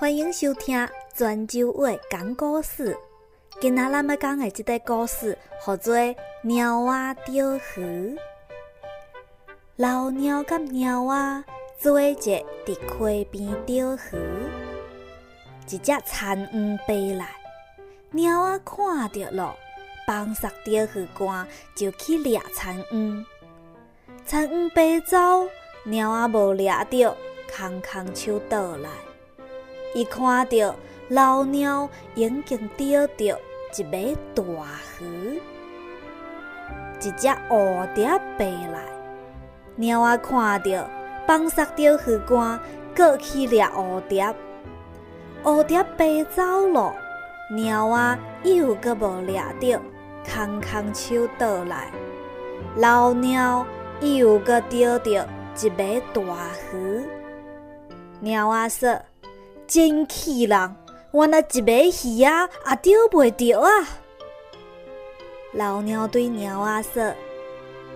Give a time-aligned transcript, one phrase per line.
[0.00, 2.96] 欢迎收听泉州话讲故事。
[3.60, 5.36] 今仔咱要讲的即个故事，
[5.66, 5.96] 叫做
[6.42, 8.16] 《猫仔钓鱼》。
[9.74, 11.44] 老猫甲猫仔
[11.80, 14.48] 做一伫溪边钓鱼，
[15.66, 17.26] 一只田鱼飞来，
[18.12, 19.56] 猫仔看到了，
[20.06, 23.26] 放下钓鱼竿就去掠田鱼。
[24.24, 25.18] 田鱼飞走，
[25.82, 27.16] 猫仔无掠到，
[27.52, 28.88] 空空手倒来。
[29.94, 30.74] 伊看到
[31.08, 33.38] 老鸟已经钓到
[33.74, 34.42] 一尾大
[35.00, 35.40] 鱼，
[37.00, 38.80] 一只蝴蝶飞来，
[39.76, 40.88] 鸟仔看到
[41.26, 42.60] 放下钓鱼竿，
[42.94, 44.34] 过去掠蝴蝶。
[45.42, 46.94] 蝴蝶飞走了，
[47.56, 48.18] 鸟仔
[48.50, 49.80] 又阁无掠到，
[50.30, 51.90] 空空手倒来，
[52.76, 53.64] 老鸟
[54.00, 56.22] 又阁钓到一尾大
[56.74, 57.02] 鱼。
[58.20, 59.07] 鸟仔说。
[59.68, 60.74] 真气人！
[61.10, 63.68] 我那一尾鱼啊，也钓袂着啊！
[65.52, 67.14] 老鸟对鸟仔说：“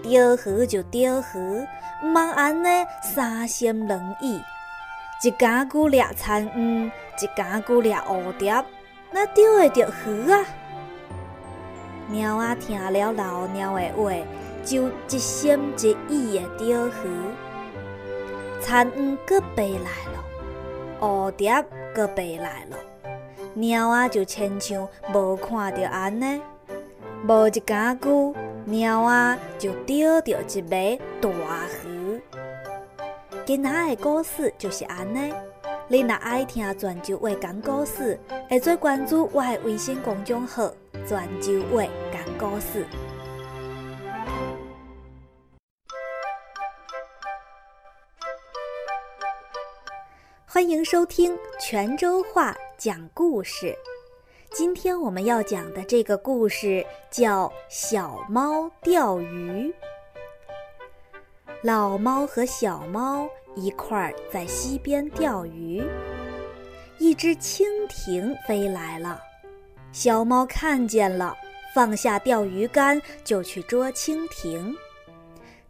[0.00, 1.66] 钓鱼就钓鱼，
[2.04, 2.68] 毋通安尼
[3.02, 4.40] 三心两意。
[5.24, 6.86] 一竿久掠田鱼，
[7.20, 8.64] 一竿久掠蝴蝶，
[9.10, 10.44] 那钓会着鱼啊？”
[12.08, 14.12] 鸟仔听了老鸟的话，
[14.64, 16.92] 就一心一意的钓鱼。
[18.62, 20.24] 田鱼搁飞来了。
[21.00, 22.76] 蝴蝶搁飞来了，
[23.54, 26.40] 猫仔就亲像无看到安尼，
[27.28, 31.28] 无一竿久，猫仔就钓到一尾大
[31.86, 32.20] 鱼。
[33.44, 35.32] 今仔的故事就是安尼。
[35.88, 40.68] 你若爱听泉州话讲故事，会做关注我的微信公众号
[41.06, 42.84] “泉州话讲故事”。
[50.56, 53.76] 欢迎收听泉州话讲故事。
[54.52, 59.70] 今天我们要讲的这个故事叫《小猫钓鱼》。
[61.62, 65.84] 老猫和小猫一块儿在溪边钓鱼，
[66.98, 69.20] 一只蜻蜓飞来了，
[69.92, 71.36] 小猫看见了，
[71.74, 74.74] 放下钓鱼竿就去捉蜻蜓。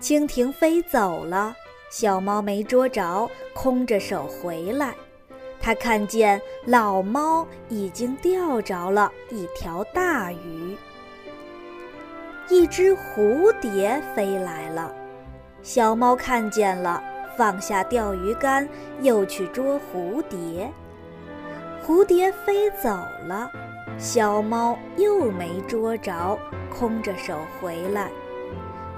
[0.00, 1.56] 蜻蜓飞走了。
[1.92, 4.94] 小猫没捉着，空着手回来。
[5.60, 10.74] 它看见老猫已经钓着了一条大鱼。
[12.48, 14.90] 一只蝴蝶飞来了，
[15.62, 17.04] 小猫看见了，
[17.36, 18.66] 放下钓鱼竿，
[19.02, 20.72] 又去捉蝴蝶。
[21.86, 22.88] 蝴蝶飞走
[23.26, 23.50] 了，
[23.98, 26.38] 小猫又没捉着，
[26.74, 28.10] 空着手回来。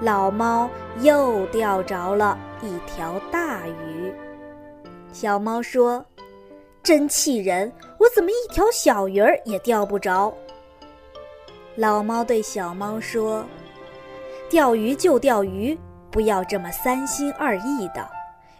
[0.01, 0.69] 老猫
[0.99, 4.13] 又钓着了一条大鱼。
[5.13, 6.05] 小猫说
[6.83, 7.71] ：“真气人！
[7.97, 10.33] 我怎么一条小鱼儿也钓不着？”
[11.77, 13.45] 老猫对小猫说
[14.51, 15.77] ：“钓鱼就钓鱼，
[16.11, 18.05] 不要这么三心二意的。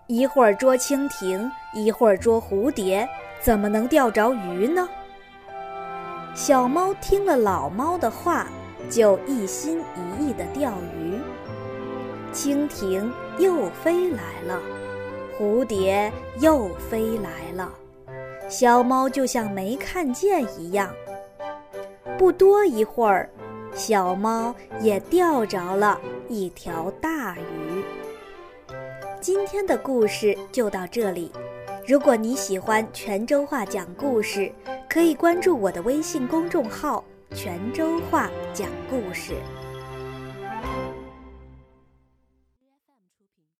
[0.07, 3.05] 一会儿捉蜻蜓，一会儿捉蝴蝶，
[3.41, 4.87] 怎么能钓着鱼呢？”
[6.33, 8.47] 小猫听了老猫的话。
[8.87, 11.14] 就一心一意地钓鱼，
[12.35, 13.09] 蜻蜓
[13.39, 14.61] 又飞来了，
[15.39, 17.73] 蝴蝶又飞来了，
[18.49, 20.93] 小猫就像没看见一样。
[22.17, 23.29] 不多一会儿，
[23.73, 25.97] 小猫也钓着了
[26.27, 27.81] 一条大鱼。
[29.21, 31.31] 今天的故事就到这里。
[31.87, 34.51] 如果你喜欢泉州话讲故事，
[34.89, 37.01] 可以关注我的微信公众号。
[37.33, 39.35] 泉州话讲故事。